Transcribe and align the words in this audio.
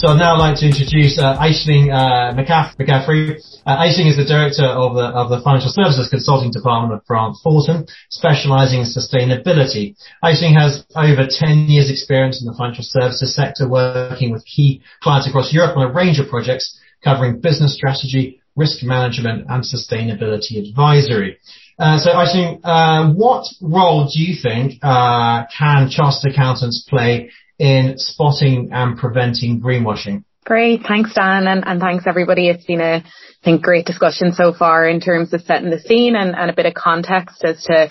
So 0.00 0.08
I'd 0.08 0.16
now 0.16 0.38
like 0.38 0.56
to 0.60 0.64
introduce 0.64 1.18
uh, 1.18 1.36
Aisling 1.36 1.92
uh, 1.92 2.32
McCaffrey. 2.32 3.36
Uh, 3.66 3.84
Aisling 3.84 4.08
is 4.08 4.16
the 4.16 4.24
director 4.24 4.64
of 4.64 4.96
the 4.96 5.12
of 5.12 5.28
the 5.28 5.44
Financial 5.44 5.68
Services 5.68 6.08
Consulting 6.08 6.50
Department 6.50 6.94
of 6.96 7.04
Grant 7.04 7.36
Thornton, 7.44 7.84
specialising 8.08 8.80
in 8.80 8.86
sustainability. 8.88 9.94
Aisling 10.24 10.56
has 10.56 10.86
over 10.96 11.28
10 11.28 11.68
years 11.68 11.90
experience 11.90 12.40
in 12.40 12.48
the 12.48 12.56
financial 12.56 12.82
services 12.82 13.36
sector, 13.36 13.68
working 13.68 14.32
with 14.32 14.42
key 14.46 14.80
clients 15.02 15.28
across 15.28 15.52
Europe 15.52 15.76
on 15.76 15.90
a 15.90 15.92
range 15.92 16.18
of 16.18 16.30
projects 16.30 16.80
covering 17.04 17.38
business 17.38 17.74
strategy, 17.74 18.40
risk 18.56 18.82
management 18.82 19.44
and 19.50 19.62
sustainability 19.62 20.66
advisory. 20.66 21.36
Uh, 21.78 21.98
so 21.98 22.08
Aisling, 22.12 22.58
uh, 22.64 23.12
what 23.12 23.44
role 23.60 24.08
do 24.08 24.16
you 24.16 24.34
think 24.40 24.80
uh, 24.80 25.44
can 25.52 25.90
chartered 25.90 26.32
accountants 26.32 26.86
play 26.88 27.28
in 27.60 27.98
spotting 27.98 28.70
and 28.72 28.96
preventing 28.96 29.60
greenwashing. 29.60 30.24
Great. 30.46 30.80
Thanks, 30.88 31.12
Dan. 31.14 31.46
And, 31.46 31.62
and 31.66 31.78
thanks 31.78 32.04
everybody. 32.06 32.48
It's 32.48 32.64
been 32.64 32.80
a, 32.80 32.96
I 32.96 33.04
think, 33.44 33.62
great 33.62 33.84
discussion 33.84 34.32
so 34.32 34.54
far 34.54 34.88
in 34.88 35.00
terms 35.00 35.34
of 35.34 35.42
setting 35.42 35.68
the 35.68 35.78
scene 35.78 36.16
and, 36.16 36.34
and 36.34 36.50
a 36.50 36.54
bit 36.54 36.64
of 36.64 36.72
context 36.72 37.44
as 37.44 37.62
to 37.64 37.90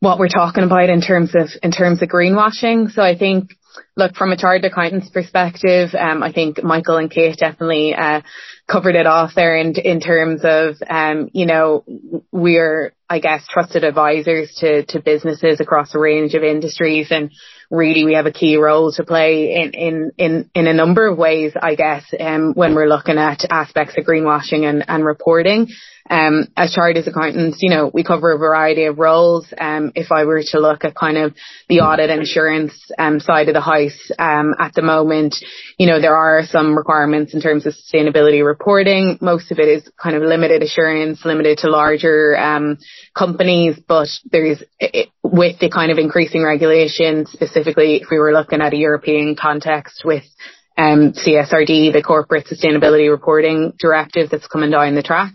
what 0.00 0.18
we're 0.18 0.28
talking 0.28 0.64
about 0.64 0.88
in 0.88 1.02
terms 1.02 1.34
of, 1.34 1.50
in 1.62 1.70
terms 1.70 2.00
of 2.00 2.08
greenwashing. 2.08 2.90
So 2.90 3.02
I 3.02 3.16
think, 3.16 3.50
look, 3.96 4.14
from 4.16 4.32
a 4.32 4.36
chartered 4.36 4.70
accountant's 4.70 5.10
perspective, 5.10 5.90
um, 5.98 6.22
I 6.22 6.32
think 6.32 6.62
Michael 6.62 6.96
and 6.96 7.10
Kate 7.10 7.36
definitely, 7.36 7.94
uh, 7.94 8.22
covered 8.66 8.96
it 8.96 9.06
off 9.06 9.32
there 9.34 9.56
in, 9.56 9.74
in 9.76 10.00
terms 10.00 10.40
of, 10.42 10.76
um, 10.88 11.28
you 11.32 11.44
know, 11.44 11.84
we're, 12.32 12.92
I 13.08 13.18
guess, 13.18 13.46
trusted 13.46 13.84
advisors 13.84 14.56
to, 14.60 14.84
to 14.86 15.00
businesses 15.00 15.60
across 15.60 15.94
a 15.94 15.98
range 15.98 16.34
of 16.34 16.42
industries 16.42 17.08
and 17.10 17.30
really 17.70 18.04
we 18.04 18.14
have 18.14 18.26
a 18.26 18.32
key 18.32 18.56
role 18.56 18.90
to 18.92 19.04
play 19.04 19.54
in, 19.54 19.72
in, 19.72 20.12
in, 20.16 20.50
in 20.54 20.66
a 20.66 20.72
number 20.72 21.06
of 21.06 21.18
ways, 21.18 21.52
I 21.60 21.74
guess, 21.74 22.04
um, 22.18 22.54
when 22.54 22.74
we're 22.74 22.88
looking 22.88 23.18
at 23.18 23.44
aspects 23.50 23.94
of 23.98 24.04
greenwashing 24.04 24.68
and, 24.68 24.84
and 24.88 25.04
reporting. 25.04 25.68
Um, 26.08 26.48
as 26.54 26.72
chartered 26.72 27.06
accountants, 27.06 27.58
you 27.62 27.70
know, 27.70 27.90
we 27.92 28.04
cover 28.04 28.32
a 28.32 28.38
variety 28.38 28.84
of 28.84 28.98
roles. 28.98 29.46
Um, 29.58 29.92
if 29.94 30.12
I 30.12 30.24
were 30.24 30.42
to 30.42 30.60
look 30.60 30.84
at 30.84 30.94
kind 30.94 31.16
of 31.16 31.34
the 31.68 31.80
audit 31.80 32.10
and 32.10 32.20
assurance 32.20 32.78
um, 32.98 33.20
side 33.20 33.48
of 33.48 33.54
the 33.54 33.62
house 33.62 33.83
um, 34.18 34.54
at 34.58 34.74
the 34.74 34.82
moment, 34.82 35.36
you 35.78 35.86
know, 35.86 36.00
there 36.00 36.16
are 36.16 36.42
some 36.44 36.76
requirements 36.76 37.34
in 37.34 37.40
terms 37.40 37.66
of 37.66 37.74
sustainability 37.74 38.44
reporting. 38.44 39.18
Most 39.20 39.50
of 39.50 39.58
it 39.58 39.68
is 39.68 39.90
kind 40.00 40.16
of 40.16 40.22
limited 40.22 40.62
assurance, 40.62 41.24
limited 41.24 41.58
to 41.58 41.70
larger 41.70 42.36
um, 42.38 42.78
companies, 43.16 43.78
but 43.86 44.08
there's 44.30 44.62
it, 44.78 45.08
with 45.22 45.58
the 45.58 45.70
kind 45.70 45.90
of 45.90 45.98
increasing 45.98 46.44
regulation, 46.44 47.26
specifically 47.26 47.96
if 47.96 48.08
we 48.10 48.18
were 48.18 48.32
looking 48.32 48.60
at 48.60 48.72
a 48.72 48.76
European 48.76 49.36
context 49.36 50.02
with 50.04 50.24
um, 50.76 51.12
CSRD, 51.12 51.92
the 51.92 52.02
Corporate 52.04 52.46
Sustainability 52.46 53.10
Reporting 53.10 53.72
Directive 53.78 54.30
that's 54.30 54.46
coming 54.48 54.70
down 54.70 54.94
the 54.94 55.02
track 55.02 55.34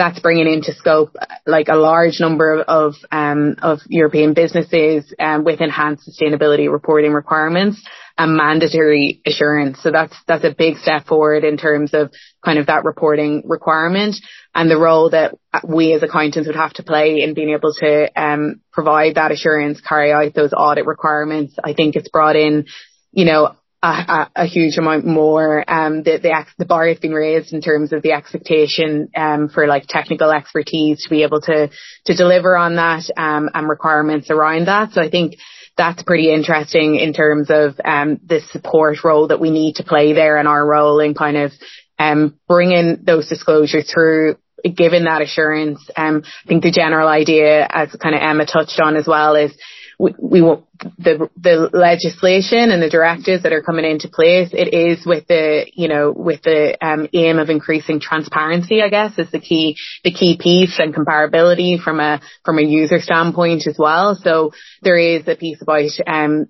that's 0.00 0.18
bringing 0.20 0.50
into 0.50 0.72
scope 0.72 1.14
like 1.46 1.68
a 1.68 1.76
large 1.76 2.20
number 2.20 2.62
of 2.62 2.94
um, 3.12 3.56
of 3.60 3.80
European 3.86 4.32
businesses 4.32 5.12
um, 5.18 5.44
with 5.44 5.60
enhanced 5.60 6.08
sustainability 6.08 6.72
reporting 6.72 7.12
requirements 7.12 7.86
and 8.16 8.34
mandatory 8.34 9.20
assurance. 9.26 9.82
So 9.82 9.90
that's 9.90 10.16
that's 10.26 10.44
a 10.44 10.54
big 10.56 10.78
step 10.78 11.04
forward 11.04 11.44
in 11.44 11.58
terms 11.58 11.92
of 11.92 12.12
kind 12.42 12.58
of 12.58 12.66
that 12.68 12.84
reporting 12.84 13.42
requirement 13.44 14.16
and 14.54 14.70
the 14.70 14.78
role 14.78 15.10
that 15.10 15.34
we 15.68 15.92
as 15.92 16.02
accountants 16.02 16.46
would 16.46 16.56
have 16.56 16.72
to 16.74 16.82
play 16.82 17.20
in 17.20 17.34
being 17.34 17.50
able 17.50 17.74
to 17.74 18.08
um, 18.18 18.62
provide 18.72 19.16
that 19.16 19.32
assurance, 19.32 19.82
carry 19.82 20.12
out 20.12 20.32
those 20.32 20.54
audit 20.56 20.86
requirements. 20.86 21.56
I 21.62 21.74
think 21.74 21.94
it's 21.94 22.08
brought 22.08 22.36
in, 22.36 22.64
you 23.12 23.26
know, 23.26 23.54
a, 23.82 24.30
a, 24.36 24.46
huge 24.46 24.76
amount 24.76 25.06
more. 25.06 25.64
Um, 25.70 26.02
the, 26.02 26.18
the, 26.18 26.46
the 26.58 26.66
bar 26.66 26.86
has 26.88 26.98
been 26.98 27.14
raised 27.14 27.52
in 27.52 27.62
terms 27.62 27.92
of 27.92 28.02
the 28.02 28.12
expectation, 28.12 29.08
um, 29.16 29.48
for 29.48 29.66
like 29.66 29.86
technical 29.88 30.30
expertise 30.30 31.02
to 31.04 31.10
be 31.10 31.22
able 31.22 31.40
to, 31.42 31.70
to 32.04 32.14
deliver 32.14 32.56
on 32.56 32.76
that, 32.76 33.10
um, 33.16 33.48
and 33.54 33.68
requirements 33.68 34.30
around 34.30 34.66
that. 34.66 34.92
So 34.92 35.00
I 35.00 35.08
think 35.08 35.36
that's 35.78 36.02
pretty 36.02 36.32
interesting 36.32 36.96
in 36.96 37.14
terms 37.14 37.48
of, 37.50 37.80
um, 37.82 38.20
the 38.26 38.40
support 38.52 39.02
role 39.02 39.28
that 39.28 39.40
we 39.40 39.50
need 39.50 39.76
to 39.76 39.84
play 39.84 40.12
there 40.12 40.36
and 40.36 40.46
our 40.46 40.66
role 40.66 41.00
in 41.00 41.14
kind 41.14 41.38
of, 41.38 41.52
um, 41.98 42.38
bringing 42.48 42.98
those 43.02 43.28
disclosures 43.28 43.90
through 43.90 44.36
given 44.74 45.04
that 45.04 45.22
assurance. 45.22 45.80
Um, 45.96 46.22
I 46.24 46.48
think 46.48 46.62
the 46.62 46.70
general 46.70 47.08
idea, 47.08 47.66
as 47.70 47.90
kind 47.92 48.14
of 48.14 48.20
Emma 48.20 48.44
touched 48.44 48.78
on 48.78 48.96
as 48.96 49.06
well, 49.06 49.34
is 49.34 49.56
we, 50.00 50.14
we 50.18 50.42
want 50.42 50.64
the 50.98 51.28
the 51.36 51.68
legislation 51.74 52.70
and 52.70 52.82
the 52.82 52.88
directives 52.88 53.42
that 53.42 53.52
are 53.52 53.62
coming 53.62 53.84
into 53.84 54.08
place. 54.08 54.48
It 54.52 54.72
is 54.72 55.04
with 55.04 55.26
the 55.26 55.70
you 55.74 55.88
know 55.88 56.10
with 56.10 56.42
the 56.42 56.78
um, 56.80 57.08
aim 57.12 57.38
of 57.38 57.50
increasing 57.50 58.00
transparency. 58.00 58.80
I 58.80 58.88
guess 58.88 59.18
is 59.18 59.30
the 59.30 59.40
key 59.40 59.76
the 60.02 60.10
key 60.10 60.38
piece 60.40 60.78
and 60.78 60.94
comparability 60.94 61.78
from 61.78 62.00
a 62.00 62.20
from 62.44 62.58
a 62.58 62.62
user 62.62 63.00
standpoint 63.00 63.66
as 63.66 63.76
well. 63.78 64.14
So 64.14 64.52
there 64.80 64.96
is 64.96 65.28
a 65.28 65.36
piece 65.36 65.60
about 65.60 65.84
um, 66.06 66.46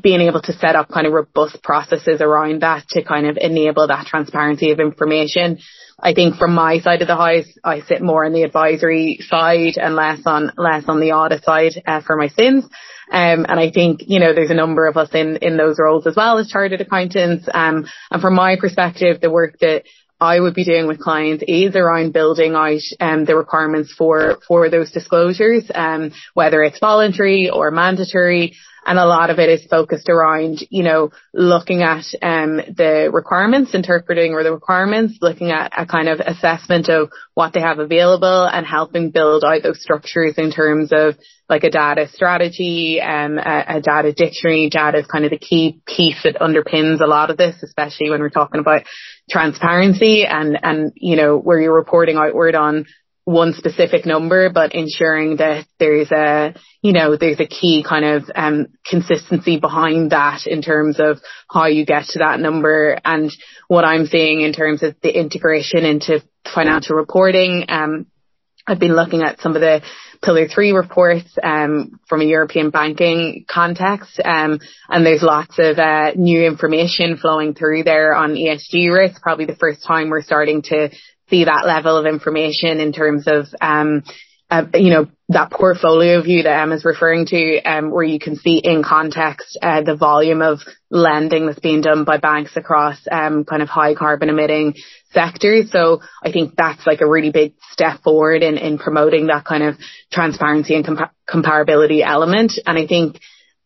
being 0.00 0.22
able 0.22 0.40
to 0.40 0.52
set 0.54 0.74
up 0.74 0.88
kind 0.88 1.06
of 1.06 1.12
robust 1.12 1.62
processes 1.62 2.20
around 2.20 2.62
that 2.62 2.88
to 2.88 3.02
kind 3.02 3.26
of 3.26 3.36
enable 3.36 3.86
that 3.86 4.06
transparency 4.06 4.70
of 4.70 4.80
information. 4.80 5.58
I 6.00 6.14
think 6.14 6.36
from 6.36 6.54
my 6.54 6.80
side 6.80 7.02
of 7.02 7.08
the 7.08 7.16
house, 7.16 7.46
I 7.62 7.80
sit 7.80 8.00
more 8.00 8.24
on 8.24 8.32
the 8.32 8.42
advisory 8.42 9.18
side 9.20 9.76
and 9.76 9.94
less 9.94 10.20
on 10.24 10.50
less 10.56 10.84
on 10.88 11.00
the 11.00 11.12
audit 11.12 11.44
side 11.44 11.82
uh, 11.86 12.00
for 12.00 12.16
my 12.16 12.28
sins. 12.28 12.64
Um, 13.12 13.44
and 13.46 13.60
I 13.60 13.70
think, 13.70 14.04
you 14.06 14.18
know, 14.18 14.32
there's 14.32 14.50
a 14.50 14.54
number 14.54 14.86
of 14.86 14.96
us 14.96 15.10
in, 15.12 15.36
in 15.36 15.58
those 15.58 15.78
roles 15.78 16.06
as 16.06 16.16
well 16.16 16.38
as 16.38 16.48
chartered 16.48 16.80
accountants. 16.80 17.46
Um, 17.52 17.84
and 18.10 18.22
from 18.22 18.34
my 18.34 18.56
perspective, 18.58 19.20
the 19.20 19.30
work 19.30 19.58
that 19.60 19.84
I 20.18 20.40
would 20.40 20.54
be 20.54 20.64
doing 20.64 20.86
with 20.86 21.00
clients 21.00 21.44
is 21.46 21.76
around 21.76 22.12
building 22.12 22.54
out 22.54 22.80
um, 23.00 23.24
the 23.26 23.36
requirements 23.36 23.92
for 23.92 24.38
for 24.48 24.70
those 24.70 24.90
disclosures, 24.90 25.70
um, 25.74 26.12
whether 26.32 26.62
it's 26.62 26.78
voluntary 26.78 27.50
or 27.50 27.70
mandatory, 27.70 28.54
and 28.84 28.98
a 28.98 29.06
lot 29.06 29.30
of 29.30 29.38
it 29.38 29.48
is 29.48 29.66
focused 29.66 30.08
around, 30.08 30.58
you 30.70 30.82
know, 30.82 31.10
looking 31.32 31.82
at 31.82 32.04
um, 32.20 32.56
the 32.56 33.10
requirements, 33.12 33.74
interpreting 33.74 34.32
or 34.32 34.42
the 34.42 34.52
requirements, 34.52 35.18
looking 35.20 35.50
at 35.50 35.72
a 35.76 35.86
kind 35.86 36.08
of 36.08 36.20
assessment 36.20 36.88
of 36.88 37.10
what 37.34 37.52
they 37.52 37.60
have 37.60 37.78
available 37.78 38.44
and 38.44 38.66
helping 38.66 39.10
build 39.10 39.44
out 39.44 39.62
those 39.62 39.80
structures 39.80 40.34
in 40.36 40.50
terms 40.50 40.90
of 40.92 41.16
like 41.48 41.64
a 41.64 41.70
data 41.70 42.08
strategy, 42.08 43.00
um, 43.00 43.38
a, 43.38 43.64
a 43.76 43.80
data 43.80 44.12
dictionary. 44.12 44.68
Data 44.68 44.98
is 44.98 45.06
kind 45.06 45.24
of 45.24 45.30
the 45.30 45.38
key 45.38 45.80
piece 45.86 46.22
that 46.24 46.36
underpins 46.36 47.00
a 47.00 47.06
lot 47.06 47.30
of 47.30 47.36
this, 47.36 47.62
especially 47.62 48.10
when 48.10 48.20
we're 48.20 48.30
talking 48.30 48.60
about 48.60 48.82
transparency 49.30 50.24
and, 50.24 50.58
and, 50.62 50.92
you 50.96 51.16
know, 51.16 51.38
where 51.38 51.60
you're 51.60 51.74
reporting 51.74 52.16
outward 52.16 52.54
on 52.54 52.86
one 53.24 53.52
specific 53.52 54.04
number, 54.04 54.50
but 54.50 54.74
ensuring 54.74 55.36
that 55.36 55.66
there's 55.78 56.10
a, 56.10 56.54
you 56.82 56.92
know, 56.92 57.16
there's 57.16 57.38
a 57.38 57.46
key 57.46 57.84
kind 57.88 58.04
of 58.04 58.24
um, 58.34 58.66
consistency 58.84 59.60
behind 59.60 60.10
that 60.10 60.46
in 60.46 60.60
terms 60.60 60.98
of 60.98 61.18
how 61.48 61.66
you 61.66 61.86
get 61.86 62.04
to 62.06 62.18
that 62.18 62.40
number. 62.40 62.98
And 63.04 63.30
what 63.68 63.84
I'm 63.84 64.06
seeing 64.06 64.40
in 64.40 64.52
terms 64.52 64.82
of 64.82 64.96
the 65.02 65.16
integration 65.16 65.84
into 65.84 66.22
financial 66.52 66.96
reporting, 66.96 67.66
um, 67.68 68.06
I've 68.66 68.80
been 68.80 68.96
looking 68.96 69.22
at 69.22 69.40
some 69.40 69.54
of 69.54 69.60
the 69.60 69.82
Pillar 70.22 70.46
3 70.46 70.70
reports 70.70 71.36
um, 71.42 71.98
from 72.08 72.20
a 72.20 72.24
European 72.24 72.70
banking 72.70 73.44
context, 73.50 74.20
um, 74.24 74.60
and 74.88 75.04
there's 75.04 75.22
lots 75.22 75.58
of 75.58 75.78
uh, 75.80 76.12
new 76.14 76.44
information 76.44 77.16
flowing 77.16 77.54
through 77.54 77.82
there 77.82 78.14
on 78.14 78.34
ESG 78.34 78.92
risk. 78.92 79.20
Probably 79.20 79.46
the 79.46 79.56
first 79.56 79.84
time 79.84 80.10
we're 80.10 80.22
starting 80.22 80.62
to 80.62 80.90
see 81.32 81.44
that 81.44 81.64
level 81.66 81.96
of 81.96 82.04
information 82.04 82.78
in 82.78 82.92
terms 82.92 83.24
of, 83.26 83.46
um, 83.60 84.04
uh, 84.50 84.66
you 84.74 84.90
know, 84.90 85.06
that 85.30 85.50
portfolio 85.50 86.20
view 86.20 86.42
that 86.42 86.60
Emma's 86.60 86.84
referring 86.84 87.24
to, 87.24 87.62
um, 87.62 87.90
where 87.90 88.04
you 88.04 88.18
can 88.18 88.36
see 88.36 88.58
in 88.58 88.82
context 88.84 89.58
uh, 89.62 89.80
the 89.80 89.96
volume 89.96 90.42
of 90.42 90.58
lending 90.90 91.46
that's 91.46 91.58
being 91.58 91.80
done 91.80 92.04
by 92.04 92.18
banks 92.18 92.54
across 92.54 92.98
um, 93.10 93.46
kind 93.46 93.62
of 93.62 93.70
high 93.70 93.94
carbon 93.94 94.28
emitting 94.28 94.74
sectors. 95.10 95.70
So 95.70 96.02
I 96.22 96.32
think 96.32 96.54
that's 96.54 96.86
like 96.86 97.00
a 97.00 97.08
really 97.08 97.30
big 97.30 97.54
step 97.70 98.02
forward 98.02 98.42
in, 98.42 98.58
in 98.58 98.76
promoting 98.76 99.28
that 99.28 99.46
kind 99.46 99.62
of 99.62 99.76
transparency 100.12 100.74
and 100.74 100.84
compa- 100.84 101.10
comparability 101.26 102.02
element. 102.04 102.52
And 102.66 102.76
I 102.76 102.86
think 102.86 103.20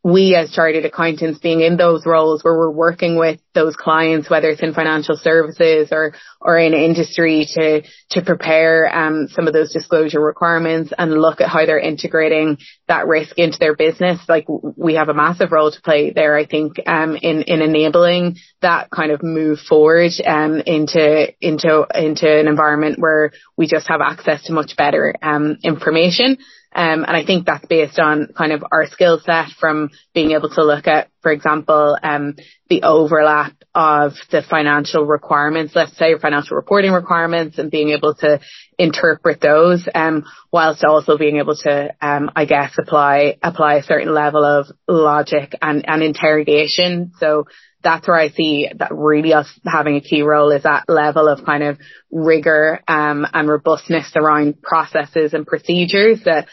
we 0.06 0.37
as 0.37 0.53
chartered 0.53 0.85
accountants 0.85 1.41
being 1.41 1.62
in 1.62 1.76
those 1.76 2.06
roles 2.06 2.44
where 2.44 2.56
we're 2.56 2.70
working 2.70 3.19
with 3.19 3.41
those 3.55 3.75
clients, 3.75 4.31
whether 4.31 4.49
it's 4.49 4.62
in 4.62 4.73
financial 4.73 5.17
services 5.17 5.88
or, 5.91 6.14
or 6.41 6.56
in 6.56 6.75
industry 6.75 7.44
to, 7.55 7.82
to 8.11 8.23
prepare, 8.23 8.88
um, 8.94 9.26
some 9.26 9.49
of 9.49 9.53
those 9.53 9.73
disclosure 9.73 10.20
requirements 10.20 10.93
and 10.97 11.11
look 11.11 11.41
at 11.41 11.49
how 11.49 11.67
they're 11.67 11.81
integrating 11.81 12.56
that 12.87 13.08
risk 13.08 13.37
into 13.37 13.58
their 13.58 13.75
business. 13.75 14.20
Like 14.29 14.47
we 14.49 14.94
have 14.94 15.08
a 15.08 15.14
massive 15.14 15.50
role 15.50 15.73
to 15.73 15.81
play 15.81 16.12
there, 16.12 16.37
I 16.37 16.47
think, 16.47 16.76
um, 16.87 17.17
in, 17.20 17.43
in 17.43 17.61
enabling 17.61 18.37
that 18.62 18.91
kind 18.91 19.11
of 19.11 19.25
move 19.25 19.58
forward, 19.58 20.12
um, 20.25 20.62
into, 20.64 21.32
into, 21.41 21.85
into 21.97 22.31
an 22.31 22.47
environment 22.47 23.00
where 23.00 23.32
we 23.56 23.67
just 23.67 23.88
have 23.88 24.00
access 24.00 24.44
to 24.44 24.53
much 24.53 24.76
better, 24.76 25.17
um, 25.20 25.56
information. 25.64 26.38
Um, 26.74 27.04
and 27.04 27.16
I 27.16 27.24
think 27.24 27.46
that's 27.46 27.64
based 27.66 27.98
on 27.98 28.28
kind 28.36 28.52
of 28.52 28.64
our 28.70 28.86
skill 28.86 29.20
set 29.24 29.48
from 29.58 29.90
being 30.14 30.32
able 30.32 30.50
to 30.50 30.64
look 30.64 30.86
at, 30.86 31.08
for 31.22 31.32
example, 31.32 31.96
um, 32.02 32.36
the 32.68 32.82
overlap 32.82 33.52
of 33.74 34.12
the 34.30 34.42
financial 34.42 35.04
requirements, 35.04 35.74
let's 35.74 35.96
say 35.96 36.18
financial 36.18 36.56
reporting 36.56 36.92
requirements 36.92 37.58
and 37.58 37.70
being 37.70 37.90
able 37.90 38.14
to 38.14 38.40
interpret 38.78 39.40
those, 39.40 39.86
um, 39.94 40.24
whilst 40.52 40.84
also 40.84 41.16
being 41.16 41.36
able 41.38 41.56
to, 41.56 41.94
um, 42.00 42.30
I 42.34 42.44
guess 42.44 42.72
apply, 42.78 43.36
apply 43.42 43.74
a 43.76 43.82
certain 43.82 44.12
level 44.12 44.44
of 44.44 44.66
logic 44.88 45.54
and, 45.62 45.84
and 45.88 46.02
interrogation. 46.02 47.12
So 47.19 47.44
that's 47.86 48.08
where 48.08 48.18
I 48.18 48.30
see 48.30 48.68
that 48.78 48.92
really 48.92 49.32
us 49.32 49.48
having 49.64 49.94
a 49.94 50.00
key 50.00 50.22
role 50.22 50.50
is 50.50 50.64
that 50.64 50.88
level 50.88 51.28
of 51.28 51.44
kind 51.44 51.62
of 51.62 51.78
rigor 52.10 52.80
um, 52.88 53.24
and 53.32 53.48
robustness 53.48 54.10
around 54.16 54.60
processes 54.60 55.34
and 55.34 55.46
procedures 55.46 56.24
that 56.24 56.48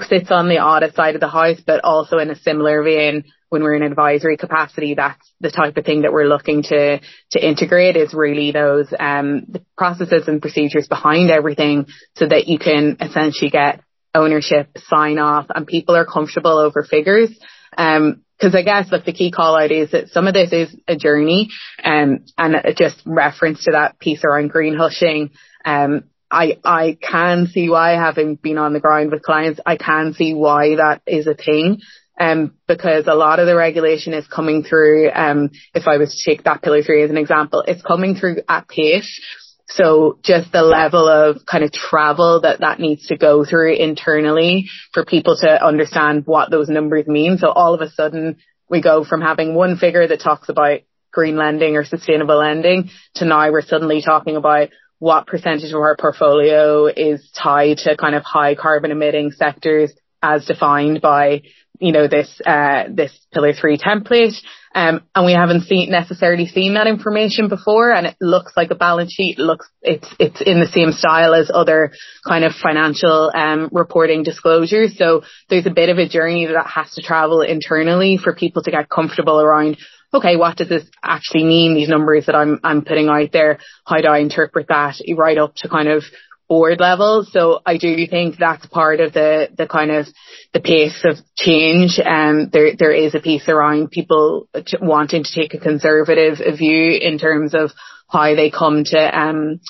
sits 0.00 0.30
on 0.30 0.48
the 0.48 0.60
audit 0.60 0.94
side 0.94 1.14
of 1.14 1.20
the 1.20 1.28
house, 1.28 1.60
but 1.66 1.84
also 1.84 2.16
in 2.16 2.30
a 2.30 2.36
similar 2.36 2.82
vein 2.82 3.24
when 3.50 3.62
we're 3.62 3.74
in 3.74 3.82
advisory 3.82 4.38
capacity, 4.38 4.94
that's 4.94 5.30
the 5.40 5.50
type 5.50 5.76
of 5.76 5.84
thing 5.84 6.02
that 6.02 6.12
we're 6.12 6.28
looking 6.28 6.62
to 6.62 7.00
to 7.32 7.46
integrate 7.46 7.96
is 7.96 8.14
really 8.14 8.50
those 8.50 8.86
um, 8.98 9.46
processes 9.76 10.26
and 10.26 10.40
procedures 10.40 10.88
behind 10.88 11.30
everything 11.30 11.86
so 12.16 12.26
that 12.26 12.48
you 12.48 12.58
can 12.58 12.96
essentially 13.00 13.50
get 13.50 13.82
ownership, 14.14 14.68
sign 14.88 15.18
off, 15.18 15.46
and 15.54 15.66
people 15.66 15.94
are 15.94 16.06
comfortable 16.06 16.56
over 16.56 16.82
figures. 16.82 17.30
Um, 17.76 18.22
because 18.38 18.54
I 18.54 18.62
guess 18.62 18.92
like 18.92 19.04
the 19.04 19.12
key 19.12 19.32
call 19.32 19.56
out 19.56 19.72
is 19.72 19.90
that 19.90 20.10
some 20.10 20.28
of 20.28 20.34
this 20.34 20.52
is 20.52 20.74
a 20.86 20.96
journey, 20.96 21.50
um, 21.82 22.24
and 22.36 22.54
just 22.76 23.02
reference 23.04 23.64
to 23.64 23.72
that 23.72 23.98
piece 23.98 24.24
around 24.24 24.50
green 24.50 24.76
hushing. 24.76 25.30
Um, 25.64 26.04
I 26.30 26.58
I 26.64 26.98
can 27.00 27.48
see 27.48 27.68
why, 27.68 27.92
having 27.92 28.36
been 28.36 28.58
on 28.58 28.74
the 28.74 28.80
ground 28.80 29.10
with 29.10 29.22
clients, 29.22 29.60
I 29.66 29.76
can 29.76 30.14
see 30.14 30.34
why 30.34 30.76
that 30.76 31.02
is 31.06 31.26
a 31.26 31.34
thing. 31.34 31.80
Um, 32.20 32.54
because 32.66 33.06
a 33.06 33.14
lot 33.14 33.38
of 33.38 33.46
the 33.46 33.54
regulation 33.54 34.12
is 34.12 34.26
coming 34.26 34.64
through. 34.64 35.10
Um, 35.12 35.50
if 35.72 35.86
I 35.86 35.98
was 35.98 36.14
to 36.14 36.30
take 36.30 36.44
that 36.44 36.62
pillar 36.62 36.82
three 36.82 37.04
as 37.04 37.10
an 37.10 37.16
example, 37.16 37.62
it's 37.66 37.82
coming 37.82 38.16
through 38.16 38.38
at 38.48 38.66
pace 38.66 39.20
so 39.70 40.18
just 40.22 40.50
the 40.50 40.62
level 40.62 41.08
of 41.08 41.44
kind 41.44 41.62
of 41.62 41.72
travel 41.72 42.40
that 42.40 42.60
that 42.60 42.80
needs 42.80 43.06
to 43.08 43.16
go 43.16 43.44
through 43.44 43.74
internally 43.74 44.66
for 44.94 45.04
people 45.04 45.36
to 45.36 45.64
understand 45.64 46.22
what 46.26 46.50
those 46.50 46.68
numbers 46.68 47.06
mean. 47.06 47.36
So 47.36 47.50
all 47.50 47.74
of 47.74 47.82
a 47.82 47.90
sudden 47.90 48.36
we 48.70 48.80
go 48.80 49.04
from 49.04 49.20
having 49.20 49.54
one 49.54 49.76
figure 49.76 50.06
that 50.06 50.20
talks 50.20 50.48
about 50.48 50.80
green 51.12 51.36
lending 51.36 51.76
or 51.76 51.84
sustainable 51.84 52.38
lending 52.38 52.90
to 53.16 53.24
now 53.24 53.50
we're 53.50 53.62
suddenly 53.62 54.02
talking 54.02 54.36
about 54.36 54.68
what 54.98 55.26
percentage 55.26 55.72
of 55.72 55.80
our 55.80 55.96
portfolio 55.96 56.86
is 56.86 57.30
tied 57.32 57.78
to 57.78 57.96
kind 57.96 58.14
of 58.14 58.24
high 58.24 58.54
carbon 58.54 58.90
emitting 58.90 59.30
sectors 59.30 59.92
as 60.22 60.44
defined 60.46 61.00
by, 61.00 61.42
you 61.80 61.92
know, 61.92 62.08
this, 62.08 62.40
uh, 62.44 62.84
this 62.90 63.12
pillar 63.32 63.52
three 63.52 63.78
template. 63.78 64.34
Um, 64.74 65.02
and 65.14 65.24
we 65.24 65.32
haven't 65.32 65.62
seen 65.62 65.90
necessarily 65.90 66.46
seen 66.46 66.74
that 66.74 66.86
information 66.86 67.48
before 67.48 67.90
and 67.92 68.06
it 68.06 68.16
looks 68.20 68.52
like 68.56 68.70
a 68.70 68.74
balance 68.74 69.12
sheet. 69.12 69.38
Looks, 69.38 69.68
it's, 69.82 70.08
it's 70.18 70.40
in 70.40 70.60
the 70.60 70.66
same 70.66 70.92
style 70.92 71.34
as 71.34 71.50
other 71.52 71.92
kind 72.26 72.44
of 72.44 72.52
financial, 72.52 73.30
um, 73.34 73.70
reporting 73.72 74.22
disclosures. 74.22 74.96
So 74.98 75.22
there's 75.48 75.66
a 75.66 75.70
bit 75.70 75.88
of 75.88 75.98
a 75.98 76.08
journey 76.08 76.46
that 76.46 76.66
has 76.66 76.92
to 76.94 77.02
travel 77.02 77.40
internally 77.40 78.18
for 78.22 78.34
people 78.34 78.62
to 78.62 78.70
get 78.70 78.90
comfortable 78.90 79.40
around 79.40 79.78
okay, 80.14 80.36
what 80.36 80.56
does 80.56 80.68
this 80.68 80.84
actually 81.02 81.44
mean? 81.44 81.74
These 81.74 81.88
numbers 81.88 82.26
that 82.26 82.34
I'm, 82.34 82.60
I'm 82.64 82.82
putting 82.82 83.08
out 83.08 83.30
there, 83.32 83.58
how 83.84 83.98
do 83.98 84.08
I 84.08 84.18
interpret 84.18 84.68
that 84.68 84.94
right 85.16 85.36
up 85.36 85.54
to 85.56 85.68
kind 85.68 85.88
of 85.88 86.02
board 86.48 86.80
level. 86.80 87.26
So 87.30 87.60
I 87.64 87.76
do 87.76 88.06
think 88.06 88.36
that's 88.38 88.66
part 88.66 89.00
of 89.00 89.12
the, 89.12 89.48
the 89.56 89.66
kind 89.66 89.90
of 89.90 90.06
the 90.52 90.60
pace 90.60 91.04
of 91.04 91.16
change. 91.36 91.98
Um, 91.98 92.48
there, 92.52 92.74
there 92.78 92.92
is 92.92 93.14
a 93.14 93.20
piece 93.20 93.48
around 93.48 93.90
people 93.90 94.48
wanting 94.80 95.24
to 95.24 95.34
take 95.34 95.54
a 95.54 95.58
conservative 95.58 96.38
view 96.56 96.98
in 97.00 97.18
terms 97.18 97.54
of 97.54 97.70
how 98.08 98.34
they 98.34 98.50
come 98.50 98.84
to, 98.84 99.18
um, 99.18 99.60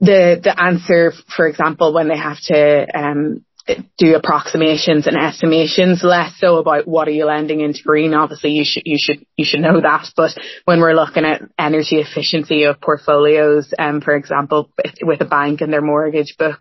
the, 0.00 0.40
the 0.42 0.58
answer, 0.58 1.12
for 1.36 1.46
example, 1.46 1.92
when 1.92 2.08
they 2.08 2.16
have 2.16 2.38
to, 2.44 2.86
um, 2.98 3.44
do 3.98 4.14
approximations 4.14 5.06
and 5.06 5.16
estimations, 5.16 6.02
less 6.02 6.32
so 6.38 6.56
about 6.56 6.86
what 6.86 7.08
are 7.08 7.12
you 7.12 7.26
lending 7.26 7.60
into 7.60 7.82
green. 7.84 8.14
Obviously, 8.14 8.50
you 8.50 8.64
should 8.64 8.82
you 8.86 8.96
should 8.98 9.24
you 9.36 9.44
should 9.44 9.60
know 9.60 9.80
that. 9.80 10.08
But 10.16 10.32
when 10.64 10.80
we're 10.80 10.94
looking 10.94 11.24
at 11.24 11.42
energy 11.58 11.96
efficiency 11.96 12.64
of 12.64 12.80
portfolios, 12.80 13.72
um, 13.78 14.00
for 14.00 14.14
example, 14.14 14.70
with 15.02 15.20
a 15.20 15.26
bank 15.26 15.60
and 15.60 15.72
their 15.72 15.82
mortgage 15.82 16.36
book, 16.38 16.60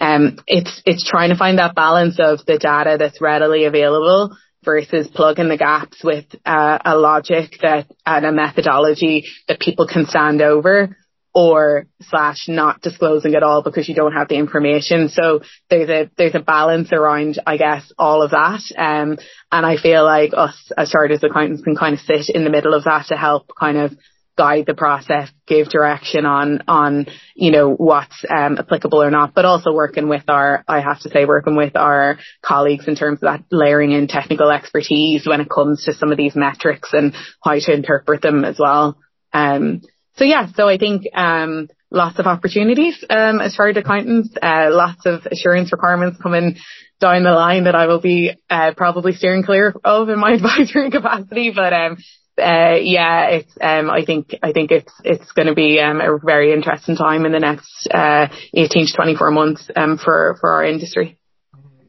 um, 0.00 0.38
it's 0.46 0.82
it's 0.86 1.08
trying 1.08 1.30
to 1.30 1.36
find 1.36 1.58
that 1.58 1.74
balance 1.74 2.18
of 2.18 2.44
the 2.46 2.58
data 2.58 2.96
that's 2.98 3.20
readily 3.20 3.64
available 3.64 4.36
versus 4.64 5.08
plugging 5.14 5.48
the 5.48 5.56
gaps 5.56 6.02
with 6.02 6.24
uh, 6.44 6.78
a 6.84 6.96
logic 6.96 7.52
that 7.62 7.86
and 8.04 8.26
a 8.26 8.32
methodology 8.32 9.24
that 9.46 9.60
people 9.60 9.86
can 9.86 10.06
stand 10.06 10.42
over 10.42 10.96
or 11.34 11.86
slash 12.02 12.48
not 12.48 12.80
disclosing 12.80 13.34
at 13.34 13.42
all 13.42 13.62
because 13.62 13.88
you 13.88 13.94
don't 13.94 14.12
have 14.12 14.28
the 14.28 14.36
information. 14.36 15.08
So 15.08 15.40
there's 15.70 15.88
a 15.88 16.10
there's 16.16 16.34
a 16.34 16.40
balance 16.40 16.92
around 16.92 17.38
I 17.46 17.56
guess 17.56 17.92
all 17.98 18.22
of 18.22 18.30
that. 18.32 18.62
Um 18.76 19.18
and 19.52 19.66
I 19.66 19.76
feel 19.76 20.04
like 20.04 20.32
us 20.36 20.70
as 20.76 20.90
chartered 20.90 21.22
accountants 21.22 21.62
can 21.62 21.76
kind 21.76 21.94
of 21.94 22.00
sit 22.00 22.30
in 22.30 22.44
the 22.44 22.50
middle 22.50 22.74
of 22.74 22.84
that 22.84 23.06
to 23.08 23.16
help 23.16 23.50
kind 23.58 23.78
of 23.78 23.96
guide 24.38 24.66
the 24.66 24.74
process, 24.74 25.28
give 25.48 25.68
direction 25.68 26.24
on 26.24 26.62
on 26.68 27.06
you 27.34 27.50
know 27.50 27.74
what's 27.74 28.24
um, 28.30 28.56
applicable 28.56 29.02
or 29.02 29.10
not, 29.10 29.34
but 29.34 29.44
also 29.44 29.72
working 29.72 30.08
with 30.08 30.22
our 30.28 30.64
I 30.68 30.80
have 30.80 31.00
to 31.00 31.10
say 31.10 31.24
working 31.24 31.56
with 31.56 31.76
our 31.76 32.18
colleagues 32.40 32.86
in 32.86 32.94
terms 32.94 33.16
of 33.16 33.22
that 33.22 33.44
layering 33.50 33.90
in 33.90 34.06
technical 34.06 34.50
expertise 34.50 35.26
when 35.26 35.40
it 35.40 35.50
comes 35.50 35.84
to 35.84 35.92
some 35.92 36.12
of 36.12 36.16
these 36.16 36.36
metrics 36.36 36.90
and 36.92 37.14
how 37.42 37.58
to 37.58 37.72
interpret 37.72 38.22
them 38.22 38.44
as 38.44 38.58
well. 38.58 38.96
Um, 39.32 39.82
so 40.18 40.24
yeah, 40.24 40.48
so 40.54 40.68
I 40.68 40.78
think 40.78 41.04
um, 41.14 41.68
lots 41.90 42.18
of 42.18 42.26
opportunities 42.26 43.02
um, 43.08 43.40
as 43.40 43.54
chartered 43.54 43.78
accountants, 43.78 44.30
uh, 44.42 44.68
lots 44.70 45.06
of 45.06 45.26
assurance 45.26 45.72
requirements 45.72 46.20
coming 46.20 46.56
down 47.00 47.22
the 47.22 47.30
line 47.30 47.64
that 47.64 47.76
I 47.76 47.86
will 47.86 48.00
be 48.00 48.32
uh, 48.50 48.72
probably 48.76 49.12
steering 49.12 49.44
clear 49.44 49.74
of 49.84 50.08
in 50.08 50.18
my 50.18 50.32
advisory 50.34 50.90
capacity. 50.90 51.52
But 51.54 51.72
um, 51.72 51.96
uh, 52.36 52.76
yeah, 52.80 53.28
it's 53.28 53.52
um, 53.60 53.90
I 53.90 54.04
think 54.04 54.34
I 54.42 54.52
think 54.52 54.70
it's 54.70 54.92
it's 55.04 55.32
going 55.32 55.48
to 55.48 55.54
be 55.54 55.80
um, 55.80 56.00
a 56.00 56.18
very 56.18 56.52
interesting 56.52 56.96
time 56.96 57.24
in 57.24 57.32
the 57.32 57.40
next 57.40 57.88
uh, 57.92 58.26
18 58.54 58.86
to 58.86 58.92
24 58.94 59.30
months 59.30 59.70
um, 59.74 59.98
for 59.98 60.36
for 60.40 60.50
our 60.50 60.64
industry. 60.64 61.18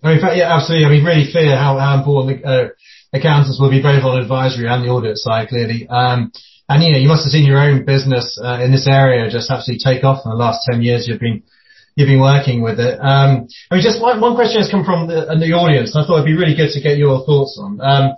I 0.02 0.14
mean, 0.14 0.20
yeah, 0.36 0.56
absolutely. 0.56 0.86
I 0.86 0.90
mean, 0.92 1.03
really 1.03 1.32
clear 1.32 1.58
how, 1.58 1.77
how 1.77 1.98
important 1.98 2.46
uh, 2.46 2.70
accountants 3.12 3.60
will 3.60 3.70
be 3.70 3.82
both 3.82 4.03
on 4.03 4.22
advisory 4.22 4.68
and 4.68 4.84
the 4.84 4.89
audit 4.89 5.18
side, 5.18 5.50
clearly. 5.50 5.88
Um, 5.89 6.32
and 6.70 6.84
you 6.84 6.92
know, 6.92 7.00
you 7.00 7.08
must 7.08 7.26
have 7.26 7.32
seen 7.32 7.46
your 7.46 7.60
own 7.60 7.84
business 7.84 8.40
uh, 8.42 8.62
in 8.62 8.72
this 8.72 8.88
area 8.88 9.30
just 9.30 9.50
absolutely 9.50 9.82
take 9.84 10.04
off 10.04 10.22
in 10.24 10.30
the 10.30 10.38
last 10.38 10.66
10 10.70 10.82
years 10.82 11.08
you've 11.08 11.20
been 11.20 11.42
you've 11.96 12.08
been 12.08 12.22
working 12.22 12.62
with 12.62 12.80
it. 12.80 13.00
Um, 13.02 13.50
I 13.70 13.76
mean, 13.76 13.84
just 13.84 14.02
one, 14.02 14.22
one 14.22 14.36
question 14.36 14.62
has 14.62 14.72
come 14.72 14.86
from 14.86 15.08
the, 15.08 15.26
the 15.36 15.52
audience. 15.52 15.98
I 15.98 16.06
thought 16.06 16.24
it'd 16.24 16.32
be 16.32 16.38
really 16.38 16.56
good 16.56 16.72
to 16.72 16.80
get 16.80 16.98
your 16.98 17.26
thoughts 17.26 17.60
on. 17.60 17.82
Um, 17.82 18.16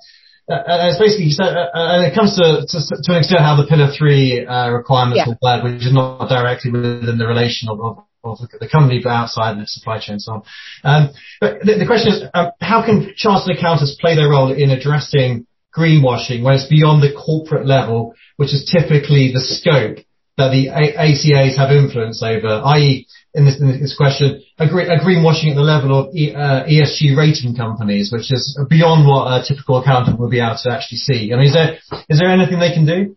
uh, 0.51 0.91
it's 0.91 1.00
basically, 1.00 1.31
so, 1.31 1.46
uh, 1.48 1.72
and 1.74 2.05
it 2.05 2.13
comes 2.13 2.36
to, 2.36 2.67
to, 2.67 2.77
to 2.77 3.10
an 3.15 3.24
extent 3.24 3.39
how 3.39 3.55
the 3.55 3.65
pillar 3.65 3.89
three 3.98 4.46
uh, 4.46 4.70
requirements 4.70 5.24
yeah. 5.24 5.31
will 5.31 5.39
work, 5.41 5.63
which 5.63 5.81
is 5.81 5.93
not 5.93 6.27
directly 6.27 6.70
within 6.70 7.17
the 7.17 7.25
relation 7.25 7.70
of, 7.70 7.79
of, 7.79 8.03
of 8.24 8.38
the 8.60 8.67
company, 8.67 9.00
but 9.01 9.10
outside 9.10 9.58
the 9.58 9.65
supply 9.65 9.98
chain 9.98 10.20
and 10.20 10.22
so 10.22 10.34
on. 10.34 10.43
Um, 10.84 11.10
but 11.39 11.62
the, 11.63 11.79
the 11.79 11.88
question 11.88 12.12
is, 12.13 12.24
um, 12.34 12.51
how 12.60 12.84
can 12.86 13.13
chartered 13.15 13.55
accountants 13.55 13.96
play 13.96 14.15
their 14.15 14.29
role 14.29 14.51
in 14.51 14.70
addressing 14.70 15.48
greenwashing 15.75 16.43
when 16.43 16.55
it's 16.55 16.67
beyond 16.67 17.01
the 17.01 17.13
corporate 17.13 17.65
level, 17.65 18.13
which 18.37 18.53
is 18.53 18.69
typically 18.71 19.31
the 19.31 19.41
scope 19.41 20.03
that 20.37 20.51
the 20.51 20.67
ACAs 20.67 21.57
have 21.57 21.71
influence 21.71 22.23
over, 22.23 22.61
i.e., 22.65 23.07
in 23.33 23.45
this, 23.45 23.61
in 23.61 23.67
this 23.79 23.95
question, 23.95 24.43
a, 24.59 24.65
a 24.65 24.99
greenwashing 24.99 25.51
at 25.51 25.55
the 25.55 25.63
level 25.63 25.97
of 25.97 26.15
e, 26.15 26.35
uh, 26.35 26.65
ESG 26.65 27.15
rating 27.15 27.55
companies, 27.55 28.11
which 28.11 28.31
is 28.31 28.59
beyond 28.69 29.07
what 29.07 29.27
a 29.31 29.47
typical 29.47 29.77
accountant 29.77 30.19
would 30.19 30.31
be 30.31 30.39
able 30.39 30.57
to 30.61 30.71
actually 30.71 30.97
see. 30.97 31.31
I 31.31 31.37
mean, 31.37 31.47
is 31.47 31.53
there 31.53 31.77
is 32.09 32.19
there 32.19 32.29
anything 32.29 32.59
they 32.59 32.73
can 32.73 32.85
do? 32.85 33.15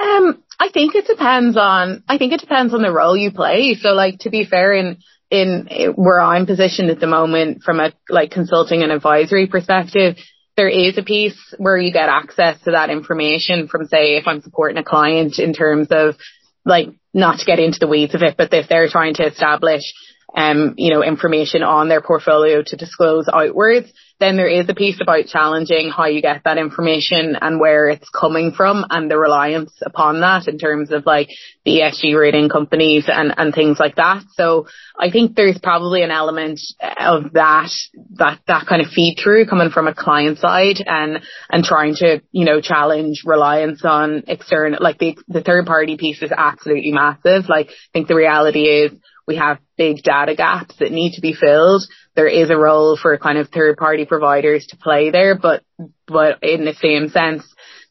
Um, 0.00 0.42
I 0.58 0.70
think 0.72 0.94
it 0.94 1.06
depends 1.06 1.58
on. 1.58 2.04
I 2.08 2.16
think 2.16 2.32
it 2.32 2.40
depends 2.40 2.72
on 2.72 2.80
the 2.80 2.92
role 2.92 3.16
you 3.16 3.30
play. 3.30 3.76
So, 3.78 3.90
like 3.90 4.20
to 4.20 4.30
be 4.30 4.46
fair, 4.46 4.72
in 4.72 4.98
in 5.30 5.68
where 5.94 6.20
I'm 6.20 6.46
positioned 6.46 6.90
at 6.90 7.00
the 7.00 7.06
moment, 7.06 7.62
from 7.62 7.80
a 7.80 7.92
like 8.08 8.30
consulting 8.30 8.82
and 8.82 8.92
advisory 8.92 9.46
perspective, 9.46 10.16
there 10.58 10.68
is 10.68 10.98
a 10.98 11.04
piece 11.04 11.38
where 11.56 11.78
you 11.78 11.92
get 11.92 12.08
access 12.08 12.60
to 12.64 12.72
that 12.72 12.90
information 12.90 13.68
from, 13.68 13.86
say, 13.86 14.16
if 14.16 14.26
I'm 14.26 14.42
supporting 14.42 14.76
a 14.76 14.82
client 14.82 15.38
in 15.38 15.52
terms 15.54 15.86
of 15.92 16.16
like 16.64 16.88
not 17.14 17.38
to 17.38 17.46
get 17.46 17.60
into 17.60 17.78
the 17.78 17.86
weeds 17.86 18.16
of 18.16 18.22
it, 18.22 18.34
but 18.36 18.52
if 18.52 18.68
they're 18.68 18.88
trying 18.88 19.14
to 19.14 19.26
establish 19.26 19.82
um, 20.38 20.74
you 20.76 20.90
know, 20.94 21.02
information 21.02 21.64
on 21.64 21.88
their 21.88 22.00
portfolio 22.00 22.62
to 22.64 22.76
disclose 22.76 23.28
outwards. 23.32 23.92
Then 24.20 24.36
there 24.36 24.48
is 24.48 24.68
a 24.68 24.74
piece 24.74 25.00
about 25.00 25.26
challenging 25.26 25.90
how 25.90 26.06
you 26.06 26.22
get 26.22 26.42
that 26.44 26.58
information 26.58 27.36
and 27.40 27.60
where 27.60 27.88
it's 27.88 28.08
coming 28.08 28.52
from 28.52 28.84
and 28.90 29.10
the 29.10 29.18
reliance 29.18 29.72
upon 29.84 30.20
that 30.20 30.46
in 30.48 30.58
terms 30.58 30.92
of 30.92 31.06
like 31.06 31.28
the 31.64 31.80
ESG 31.80 32.18
rating 32.18 32.48
companies 32.48 33.06
and, 33.08 33.34
and 33.36 33.52
things 33.52 33.78
like 33.80 33.96
that. 33.96 34.22
So 34.34 34.66
I 34.98 35.10
think 35.10 35.34
there's 35.34 35.58
probably 35.60 36.02
an 36.02 36.10
element 36.10 36.60
of 37.00 37.32
that, 37.32 37.70
that, 38.14 38.40
that 38.46 38.66
kind 38.66 38.82
of 38.82 38.88
feed 38.88 39.18
through 39.22 39.46
coming 39.46 39.70
from 39.70 39.88
a 39.88 39.94
client 39.94 40.38
side 40.38 40.82
and, 40.84 41.20
and 41.50 41.64
trying 41.64 41.94
to, 41.96 42.20
you 42.30 42.44
know, 42.44 42.60
challenge 42.60 43.22
reliance 43.24 43.84
on 43.84 44.24
external, 44.28 44.78
like 44.80 44.98
the, 44.98 45.16
the 45.26 45.42
third 45.42 45.66
party 45.66 45.96
piece 45.96 46.22
is 46.22 46.32
absolutely 46.36 46.92
massive. 46.92 47.48
Like 47.48 47.68
I 47.68 47.90
think 47.92 48.08
the 48.08 48.16
reality 48.16 48.62
is 48.62 48.92
we 49.28 49.36
have 49.36 49.58
big 49.76 50.02
data 50.02 50.34
gaps 50.34 50.74
that 50.80 50.90
need 50.90 51.12
to 51.12 51.20
be 51.20 51.34
filled. 51.34 51.84
There 52.16 52.26
is 52.26 52.50
a 52.50 52.56
role 52.56 52.98
for 53.00 53.16
kind 53.18 53.38
of 53.38 53.50
third 53.50 53.76
party 53.76 54.06
providers 54.06 54.66
to 54.70 54.76
play 54.76 55.10
there, 55.10 55.38
but, 55.38 55.62
but 56.06 56.42
in 56.42 56.64
the 56.64 56.74
same 56.80 57.10
sense, 57.10 57.44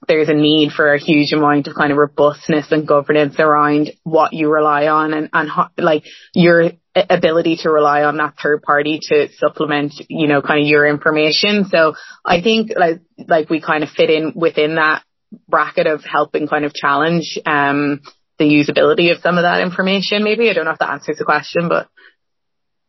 there's 0.08 0.30
a 0.30 0.34
need 0.34 0.72
for 0.72 0.94
a 0.94 1.00
huge 1.00 1.32
amount 1.34 1.68
of 1.68 1.76
kind 1.76 1.92
of 1.92 1.98
robustness 1.98 2.72
and 2.72 2.88
governance 2.88 3.36
around 3.40 3.92
what 4.04 4.34
you 4.34 4.52
rely 4.52 4.88
on 4.88 5.14
and, 5.14 5.30
and 5.32 5.50
how, 5.50 5.70
like 5.78 6.04
your 6.34 6.72
ability 6.96 7.58
to 7.62 7.70
rely 7.70 8.04
on 8.04 8.18
that 8.18 8.34
third 8.42 8.64
party 8.64 9.00
to 9.02 9.28
supplement, 9.38 9.94
you 10.10 10.28
know, 10.28 10.42
kind 10.42 10.62
of 10.62 10.68
your 10.68 10.88
information. 10.88 11.66
So 11.70 11.94
I 12.26 12.42
think 12.42 12.72
like, 12.76 13.02
like 13.28 13.50
we 13.50 13.62
kind 13.62 13.84
of 13.84 13.90
fit 13.90 14.10
in 14.10 14.34
within 14.36 14.76
that 14.76 15.04
bracket 15.48 15.88
of 15.88 16.04
helping 16.04 16.48
kind 16.48 16.66
of 16.66 16.74
challenge, 16.74 17.38
um, 17.46 18.02
the 18.38 18.46
usability 18.46 19.12
of 19.12 19.22
some 19.22 19.38
of 19.38 19.44
that 19.44 19.62
information. 19.62 20.24
Maybe 20.24 20.50
I 20.50 20.54
don't 20.54 20.66
know 20.66 20.72
if 20.72 20.80
that 20.80 20.92
answers 20.92 21.18
the 21.18 21.26
question, 21.26 21.70
but 21.70 21.88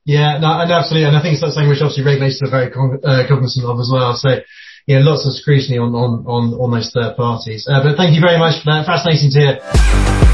yeah, 0.04 0.38
no, 0.38 0.60
and 0.60 0.72
absolutely, 0.72 1.06
and 1.06 1.16
I 1.16 1.20
think 1.20 1.36
it's 1.36 1.44
something 1.44 1.68
which 1.68 1.82
obviously 1.82 2.04
regulators 2.04 2.40
are 2.40 2.50
very 2.50 2.72
uh, 2.72 3.28
cognizant 3.28 3.66
of 3.66 3.78
as 3.78 3.90
well. 3.92 4.14
So 4.14 4.40
yeah, 4.86 5.00
lots 5.00 5.26
of 5.26 5.34
scrutiny 5.34 5.76
on 5.76 5.94
on 5.94 6.24
on, 6.24 6.54
on 6.56 6.70
those 6.70 6.90
third 6.92 7.16
parties. 7.16 7.68
Uh, 7.68 7.82
but 7.82 7.96
thank 7.96 8.14
you 8.14 8.20
very 8.20 8.38
much 8.38 8.64
for 8.64 8.72
that. 8.72 8.86
Fascinating 8.86 9.30
to 9.32 9.38
hear. 9.38 10.27